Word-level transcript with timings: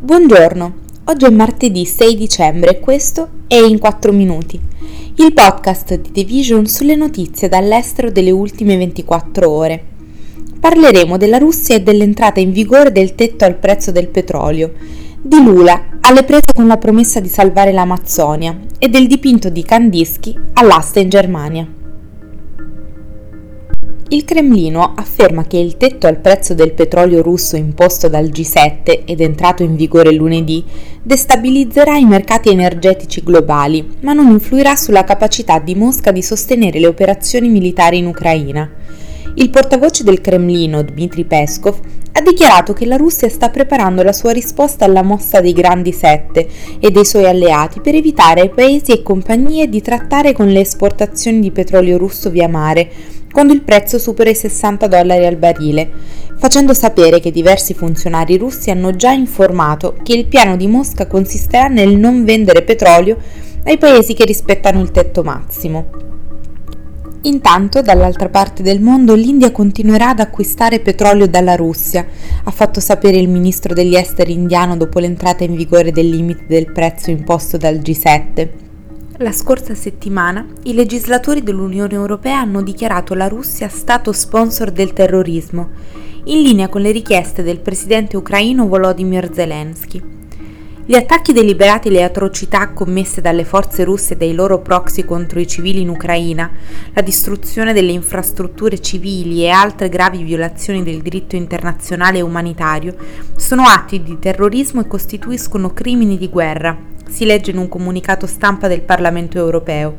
Buongiorno, 0.00 0.74
oggi 1.06 1.24
è 1.24 1.30
martedì 1.30 1.84
6 1.84 2.14
dicembre 2.14 2.70
e 2.70 2.78
questo 2.78 3.30
è 3.48 3.56
In 3.56 3.80
4 3.80 4.12
Minuti, 4.12 4.58
il 5.16 5.32
podcast 5.32 5.98
di 5.98 6.12
The 6.12 6.22
Vision 6.22 6.66
sulle 6.66 6.94
notizie 6.94 7.48
dall'estero 7.48 8.12
delle 8.12 8.30
ultime 8.30 8.76
24 8.76 9.50
ore. 9.50 9.82
Parleremo 10.60 11.16
della 11.16 11.38
Russia 11.38 11.74
e 11.74 11.82
dell'entrata 11.82 12.38
in 12.38 12.52
vigore 12.52 12.92
del 12.92 13.16
tetto 13.16 13.44
al 13.44 13.56
prezzo 13.56 13.90
del 13.90 14.06
petrolio, 14.06 14.72
di 15.20 15.42
Lula 15.42 15.98
alle 16.02 16.22
prese 16.22 16.52
con 16.54 16.68
la 16.68 16.76
promessa 16.76 17.18
di 17.18 17.28
salvare 17.28 17.72
l'Amazzonia 17.72 18.56
e 18.78 18.88
del 18.88 19.08
dipinto 19.08 19.48
di 19.48 19.64
Kandinsky 19.64 20.32
all'asta 20.52 21.00
in 21.00 21.08
Germania. 21.08 21.77
Il 24.10 24.24
Cremlino 24.24 24.94
afferma 24.96 25.46
che 25.46 25.58
il 25.58 25.76
tetto 25.76 26.06
al 26.06 26.16
prezzo 26.16 26.54
del 26.54 26.72
petrolio 26.72 27.20
russo 27.20 27.56
imposto 27.56 28.08
dal 28.08 28.28
G7 28.28 29.02
ed 29.04 29.20
entrato 29.20 29.62
in 29.62 29.76
vigore 29.76 30.12
lunedì 30.12 30.64
destabilizzerà 31.02 31.98
i 31.98 32.06
mercati 32.06 32.48
energetici 32.48 33.22
globali, 33.22 33.86
ma 34.00 34.14
non 34.14 34.28
influirà 34.28 34.76
sulla 34.76 35.04
capacità 35.04 35.58
di 35.58 35.74
Mosca 35.74 36.10
di 36.10 36.22
sostenere 36.22 36.80
le 36.80 36.86
operazioni 36.86 37.50
militari 37.50 37.98
in 37.98 38.06
Ucraina. 38.06 38.70
Il 39.34 39.50
portavoce 39.50 40.04
del 40.04 40.22
Cremlino, 40.22 40.82
Dmitry 40.82 41.24
Peskov, 41.24 41.78
ha 42.12 42.22
dichiarato 42.22 42.72
che 42.72 42.86
la 42.86 42.96
Russia 42.96 43.28
sta 43.28 43.50
preparando 43.50 44.02
la 44.02 44.14
sua 44.14 44.32
risposta 44.32 44.86
alla 44.86 45.02
mossa 45.02 45.42
dei 45.42 45.52
grandi 45.52 45.92
sette 45.92 46.48
e 46.80 46.90
dei 46.90 47.04
suoi 47.04 47.26
alleati 47.26 47.80
per 47.80 47.94
evitare 47.94 48.40
ai 48.40 48.50
paesi 48.50 48.90
e 48.90 49.02
compagnie 49.02 49.68
di 49.68 49.82
trattare 49.82 50.32
con 50.32 50.48
le 50.48 50.60
esportazioni 50.60 51.40
di 51.40 51.50
petrolio 51.50 51.98
russo 51.98 52.30
via 52.30 52.48
mare 52.48 52.90
quando 53.38 53.54
il 53.54 53.62
prezzo 53.62 54.00
supera 54.00 54.30
i 54.30 54.34
60 54.34 54.88
dollari 54.88 55.24
al 55.24 55.36
barile, 55.36 55.88
facendo 56.38 56.74
sapere 56.74 57.20
che 57.20 57.30
diversi 57.30 57.72
funzionari 57.72 58.36
russi 58.36 58.72
hanno 58.72 58.96
già 58.96 59.12
informato 59.12 59.94
che 60.02 60.12
il 60.14 60.26
piano 60.26 60.56
di 60.56 60.66
Mosca 60.66 61.06
consisterà 61.06 61.68
nel 61.68 61.96
non 61.96 62.24
vendere 62.24 62.62
petrolio 62.62 63.16
ai 63.62 63.78
paesi 63.78 64.14
che 64.14 64.24
rispettano 64.24 64.80
il 64.80 64.90
tetto 64.90 65.22
massimo. 65.22 65.88
Intanto, 67.22 67.80
dall'altra 67.80 68.28
parte 68.28 68.64
del 68.64 68.80
mondo, 68.80 69.14
l'India 69.14 69.52
continuerà 69.52 70.08
ad 70.08 70.18
acquistare 70.18 70.80
petrolio 70.80 71.28
dalla 71.28 71.54
Russia, 71.54 72.04
ha 72.42 72.50
fatto 72.50 72.80
sapere 72.80 73.18
il 73.18 73.28
ministro 73.28 73.72
degli 73.72 73.94
esteri 73.94 74.32
indiano 74.32 74.76
dopo 74.76 74.98
l'entrata 74.98 75.44
in 75.44 75.54
vigore 75.54 75.92
del 75.92 76.08
limite 76.08 76.42
del 76.48 76.72
prezzo 76.72 77.10
imposto 77.10 77.56
dal 77.56 77.76
G7. 77.76 78.67
La 79.20 79.32
scorsa 79.32 79.74
settimana 79.74 80.46
i 80.62 80.74
legislatori 80.74 81.42
dell'Unione 81.42 81.94
Europea 81.94 82.38
hanno 82.38 82.62
dichiarato 82.62 83.14
la 83.14 83.26
Russia 83.26 83.66
stato 83.66 84.12
sponsor 84.12 84.70
del 84.70 84.92
terrorismo, 84.92 85.70
in 86.26 86.40
linea 86.40 86.68
con 86.68 86.82
le 86.82 86.92
richieste 86.92 87.42
del 87.42 87.58
presidente 87.58 88.16
ucraino 88.16 88.68
Volodymyr 88.68 89.34
Zelensky. 89.34 90.00
Gli 90.86 90.94
attacchi 90.94 91.32
deliberati 91.32 91.88
e 91.88 91.90
le 91.90 92.04
atrocità 92.04 92.68
commesse 92.68 93.20
dalle 93.20 93.44
forze 93.44 93.82
russe 93.82 94.14
e 94.14 94.16
dai 94.16 94.34
loro 94.34 94.60
proxy 94.60 95.04
contro 95.04 95.40
i 95.40 95.48
civili 95.48 95.80
in 95.80 95.88
Ucraina, 95.88 96.48
la 96.94 97.02
distruzione 97.02 97.72
delle 97.72 97.90
infrastrutture 97.90 98.80
civili 98.80 99.42
e 99.42 99.48
altre 99.48 99.88
gravi 99.88 100.22
violazioni 100.22 100.84
del 100.84 101.02
diritto 101.02 101.34
internazionale 101.34 102.18
e 102.18 102.22
umanitario 102.22 102.94
sono 103.34 103.64
atti 103.64 104.00
di 104.00 104.16
terrorismo 104.20 104.80
e 104.80 104.86
costituiscono 104.86 105.72
crimini 105.72 106.16
di 106.16 106.28
guerra 106.28 106.96
si 107.08 107.24
legge 107.24 107.50
in 107.50 107.58
un 107.58 107.68
comunicato 107.68 108.26
stampa 108.26 108.68
del 108.68 108.82
Parlamento 108.82 109.38
europeo. 109.38 109.96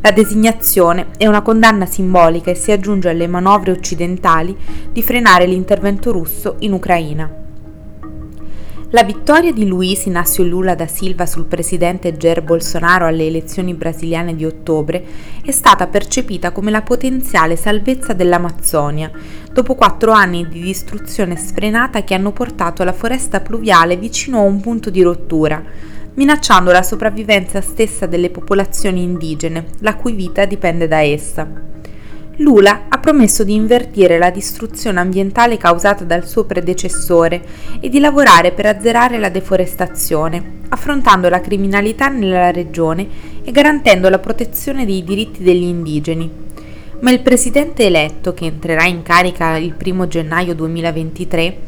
La 0.00 0.10
designazione 0.10 1.06
è 1.16 1.26
una 1.26 1.42
condanna 1.42 1.86
simbolica 1.86 2.50
e 2.50 2.54
si 2.54 2.72
aggiunge 2.72 3.08
alle 3.08 3.26
manovre 3.26 3.70
occidentali 3.70 4.56
di 4.90 5.02
frenare 5.02 5.46
l'intervento 5.46 6.12
russo 6.12 6.56
in 6.60 6.72
Ucraina. 6.72 7.42
La 8.94 9.02
vittoria 9.02 9.52
di 9.52 9.66
Luiz 9.66 10.04
Inácio 10.04 10.44
Lula 10.44 10.76
da 10.76 10.86
Silva 10.86 11.26
sul 11.26 11.46
presidente 11.46 12.16
Jair 12.16 12.42
Bolsonaro 12.42 13.06
alle 13.06 13.26
elezioni 13.26 13.74
brasiliane 13.74 14.36
di 14.36 14.44
ottobre 14.44 15.04
è 15.42 15.50
stata 15.50 15.88
percepita 15.88 16.52
come 16.52 16.70
la 16.70 16.82
potenziale 16.82 17.56
salvezza 17.56 18.12
dell'Amazzonia, 18.12 19.10
dopo 19.52 19.74
quattro 19.74 20.12
anni 20.12 20.46
di 20.46 20.60
distruzione 20.60 21.34
sfrenata 21.36 22.04
che 22.04 22.14
hanno 22.14 22.30
portato 22.30 22.84
la 22.84 22.92
foresta 22.92 23.40
pluviale 23.40 23.96
vicino 23.96 24.38
a 24.38 24.42
un 24.42 24.60
punto 24.60 24.90
di 24.90 25.02
rottura, 25.02 25.60
minacciando 26.14 26.70
la 26.72 26.82
sopravvivenza 26.82 27.60
stessa 27.60 28.06
delle 28.06 28.30
popolazioni 28.30 29.02
indigene, 29.02 29.66
la 29.80 29.96
cui 29.96 30.12
vita 30.12 30.44
dipende 30.44 30.88
da 30.88 31.00
essa. 31.00 31.72
Lula 32.38 32.86
ha 32.88 32.98
promesso 32.98 33.44
di 33.44 33.54
invertire 33.54 34.18
la 34.18 34.30
distruzione 34.30 34.98
ambientale 34.98 35.56
causata 35.56 36.02
dal 36.02 36.26
suo 36.26 36.44
predecessore 36.44 37.42
e 37.78 37.88
di 37.88 38.00
lavorare 38.00 38.50
per 38.50 38.66
azzerare 38.66 39.18
la 39.18 39.28
deforestazione, 39.28 40.62
affrontando 40.70 41.28
la 41.28 41.40
criminalità 41.40 42.08
nella 42.08 42.50
regione 42.50 43.06
e 43.44 43.52
garantendo 43.52 44.08
la 44.08 44.18
protezione 44.18 44.84
dei 44.84 45.04
diritti 45.04 45.44
degli 45.44 45.62
indigeni 45.62 46.42
ma 47.04 47.10
il 47.10 47.20
presidente 47.20 47.84
eletto, 47.84 48.32
che 48.32 48.46
entrerà 48.46 48.84
in 48.84 49.02
carica 49.02 49.58
il 49.58 49.74
1 49.78 50.08
gennaio 50.08 50.54
2023, 50.54 51.58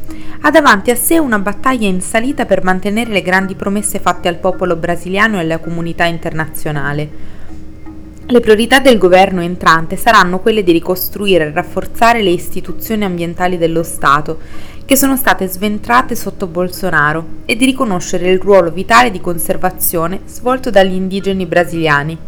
ha 0.41 0.51
davanti 0.51 0.91
a 0.91 0.95
sé 0.95 1.17
una 1.17 1.39
battaglia 1.39 1.87
in 1.87 2.01
salita 2.01 2.45
per 2.45 2.63
mantenere 2.63 3.11
le 3.11 3.21
grandi 3.21 3.55
promesse 3.55 3.99
fatte 3.99 4.27
al 4.27 4.37
popolo 4.37 4.75
brasiliano 4.75 5.37
e 5.37 5.41
alla 5.41 5.59
comunità 5.59 6.05
internazionale. 6.05 7.35
Le 8.29 8.41
priorità 8.41 8.79
del 8.79 8.97
governo 8.97 9.41
entrante 9.41 9.95
saranno 9.95 10.39
quelle 10.39 10.61
di 10.61 10.73
ricostruire 10.73 11.45
e 11.45 11.51
rafforzare 11.51 12.21
le 12.21 12.31
istituzioni 12.31 13.05
ambientali 13.05 13.57
dello 13.57 13.83
Stato, 13.83 14.39
che 14.83 14.97
sono 14.97 15.15
state 15.15 15.47
sventrate 15.47 16.13
sotto 16.13 16.45
Bolsonaro, 16.47 17.25
e 17.45 17.55
di 17.55 17.63
riconoscere 17.63 18.29
il 18.29 18.39
ruolo 18.39 18.69
vitale 18.69 19.11
di 19.11 19.21
conservazione 19.21 20.21
svolto 20.25 20.69
dagli 20.69 20.93
indigeni 20.93 21.45
brasiliani. 21.45 22.26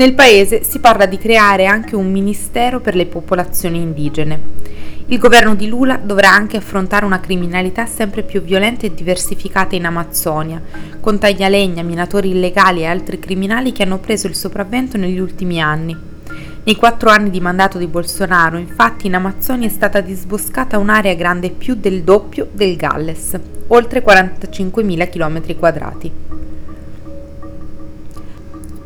Nel 0.00 0.14
paese 0.14 0.64
si 0.64 0.78
parla 0.78 1.04
di 1.04 1.18
creare 1.18 1.66
anche 1.66 1.94
un 1.94 2.10
ministero 2.10 2.80
per 2.80 2.94
le 2.94 3.04
popolazioni 3.04 3.82
indigene. 3.82 4.40
Il 5.08 5.18
governo 5.18 5.54
di 5.54 5.68
Lula 5.68 6.00
dovrà 6.02 6.30
anche 6.30 6.56
affrontare 6.56 7.04
una 7.04 7.20
criminalità 7.20 7.84
sempre 7.84 8.22
più 8.22 8.40
violenta 8.40 8.86
e 8.86 8.94
diversificata 8.94 9.76
in 9.76 9.84
Amazzonia, 9.84 10.62
con 11.00 11.18
taglialegna, 11.18 11.82
minatori 11.82 12.30
illegali 12.30 12.80
e 12.80 12.86
altri 12.86 13.18
criminali 13.18 13.72
che 13.72 13.82
hanno 13.82 13.98
preso 13.98 14.26
il 14.26 14.34
sopravvento 14.34 14.96
negli 14.96 15.18
ultimi 15.18 15.60
anni. 15.60 15.94
Nei 16.64 16.76
quattro 16.76 17.10
anni 17.10 17.28
di 17.28 17.40
mandato 17.42 17.76
di 17.76 17.86
Bolsonaro, 17.86 18.56
infatti, 18.56 19.06
in 19.06 19.16
Amazzonia 19.16 19.68
è 19.68 19.70
stata 19.70 20.00
disboscata 20.00 20.78
un'area 20.78 21.12
grande 21.12 21.50
più 21.50 21.74
del 21.74 22.04
doppio 22.04 22.48
del 22.50 22.74
Galles, 22.76 23.38
oltre 23.66 24.02
45.000 24.02 25.10
km 25.10 25.58
quadrati. 25.58 26.29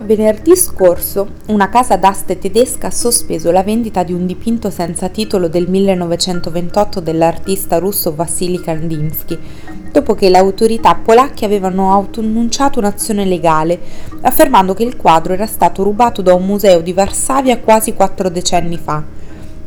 Venerdì 0.05 0.55
scorso 0.55 1.29
una 1.47 1.71
casa 1.71 1.97
d'aste 1.97 2.39
tedesca 2.39 2.89
ha 2.89 2.91
sospeso 2.91 3.51
la 3.51 3.63
vendita 3.63 4.03
di 4.03 4.13
un 4.13 4.27
dipinto 4.27 4.69
senza 4.69 5.09
titolo 5.09 5.49
del 5.49 5.67
1928 5.67 7.01
dell'artista 7.01 7.79
russo 7.79 8.15
Vassili 8.15 8.61
Kandinsky, 8.61 9.39
dopo 9.91 10.13
che 10.15 10.29
le 10.29 10.37
autorità 10.37 10.95
polacche 10.95 11.47
avevano 11.47 11.91
autoannunciato 11.91 12.79
un'azione 12.81 13.25
legale, 13.25 13.81
affermando 14.21 14.75
che 14.75 14.83
il 14.83 14.97
quadro 14.97 15.33
era 15.33 15.47
stato 15.47 15.83
rubato 15.83 16.21
da 16.21 16.35
un 16.35 16.45
museo 16.45 16.83
di 16.83 16.93
Varsavia 16.93 17.59
quasi 17.61 17.95
quattro 17.95 18.29
decenni 18.29 18.77
fa. 18.77 19.03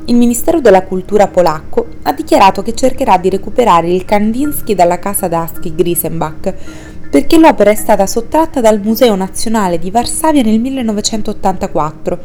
Il 0.06 0.16
Ministero 0.16 0.62
della 0.62 0.84
Cultura 0.84 1.28
polacco 1.28 1.88
ha 2.04 2.14
dichiarato 2.14 2.62
che 2.62 2.76
cercherà 2.76 3.18
di 3.18 3.30
recuperare 3.30 3.90
il 3.90 4.06
Kandinsky 4.06 4.76
dalla 4.76 5.00
casa 5.00 5.28
d'aschi 5.28 5.74
Grisenbach, 5.76 6.54
perché 7.10 7.38
l'opera 7.38 7.72
è 7.72 7.76
stata 7.76 8.06
sottratta 8.06 8.62
dal 8.62 8.82
Museo 8.82 9.16
Nazionale 9.16 9.80
di 9.80 9.92
Varsavia 9.92 10.44
nel 10.44 10.60
1984, 10.60 12.20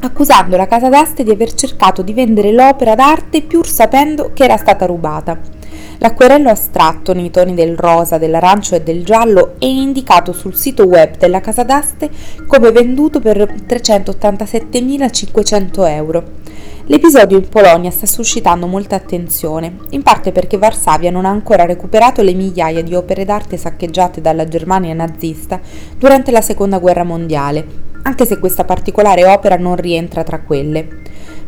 accusando 0.00 0.56
la 0.56 0.66
casa 0.66 0.88
d'aste 0.88 1.24
di 1.24 1.30
aver 1.30 1.54
cercato 1.54 2.02
di 2.02 2.12
vendere 2.12 2.52
l'opera 2.52 2.94
d'arte 2.94 3.42
pur 3.42 3.66
sapendo 3.66 4.30
che 4.34 4.44
era 4.44 4.56
stata 4.56 4.86
rubata. 4.86 5.56
L'acquerello 6.00 6.48
astratto 6.48 7.12
nei 7.12 7.30
toni 7.30 7.54
del 7.54 7.76
rosa, 7.76 8.18
dell'arancio 8.18 8.76
e 8.76 8.82
del 8.82 9.04
giallo 9.04 9.54
è 9.58 9.64
indicato 9.64 10.32
sul 10.32 10.54
sito 10.54 10.84
web 10.84 11.16
della 11.16 11.40
casa 11.40 11.64
d'aste 11.64 12.08
come 12.46 12.70
venduto 12.70 13.18
per 13.18 13.52
387.500 13.66 15.88
euro. 15.88 16.22
L'episodio 16.90 17.36
in 17.36 17.46
Polonia 17.46 17.90
sta 17.90 18.06
suscitando 18.06 18.66
molta 18.66 18.96
attenzione, 18.96 19.80
in 19.90 20.02
parte 20.02 20.32
perché 20.32 20.56
Varsavia 20.56 21.10
non 21.10 21.26
ha 21.26 21.28
ancora 21.28 21.66
recuperato 21.66 22.22
le 22.22 22.32
migliaia 22.32 22.82
di 22.82 22.94
opere 22.94 23.26
d'arte 23.26 23.58
saccheggiate 23.58 24.22
dalla 24.22 24.48
Germania 24.48 24.94
nazista 24.94 25.60
durante 25.98 26.30
la 26.30 26.40
Seconda 26.40 26.78
Guerra 26.78 27.04
Mondiale, 27.04 27.62
anche 28.04 28.24
se 28.24 28.38
questa 28.38 28.64
particolare 28.64 29.26
opera 29.26 29.56
non 29.56 29.76
rientra 29.76 30.22
tra 30.22 30.40
quelle. 30.40 30.88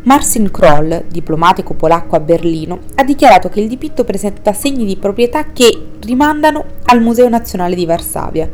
Marcin 0.03 0.51
Kroll, 0.51 1.05
diplomatico 1.09 1.73
polacco 1.73 2.17
a 2.17 2.21
Berlino, 2.21 2.81
ha 2.97 3.03
dichiarato 3.03 3.49
che 3.49 3.61
il 3.61 3.69
dipinto 3.69 4.05
presenta 4.05 4.53
segni 4.53 4.85
di 4.85 4.99
proprietà 4.99 5.53
che 5.55 5.93
rimandano 6.01 6.65
al 6.85 7.01
Museo 7.01 7.31
Nazionale 7.31 7.75
di 7.75 7.87
Varsavia. 7.87 8.47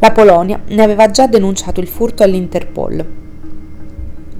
La 0.00 0.10
Polonia 0.10 0.60
ne 0.66 0.82
aveva 0.82 1.08
già 1.08 1.28
denunciato 1.28 1.78
il 1.78 1.86
furto 1.86 2.24
all'Interpol. 2.24 3.30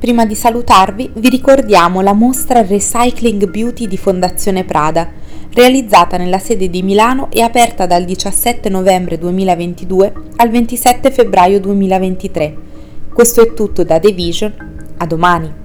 Prima 0.02 0.26
di 0.26 0.34
salutarvi 0.34 1.12
vi 1.14 1.28
ricordiamo 1.28 2.00
la 2.00 2.12
mostra 2.12 2.66
Recycling 2.66 3.48
Beauty 3.48 3.86
di 3.86 3.96
Fondazione 3.96 4.64
Prada. 4.64 5.08
realizzata 5.52 6.16
nella 6.16 6.40
sede 6.40 6.68
di 6.68 6.82
Milano 6.82 7.30
e 7.30 7.40
aperta 7.40 7.86
dal 7.86 8.02
17 8.02 8.68
novembre 8.68 9.16
2022 9.16 10.12
al 10.38 10.50
27 10.50 11.12
febbraio 11.12 11.60
2023. 11.60 12.56
Questo 13.14 13.42
è 13.42 13.54
tutto 13.54 13.84
da 13.84 14.00
The 14.00 14.10
Vision, 14.10 14.52
a 14.96 15.06
domani. 15.06 15.61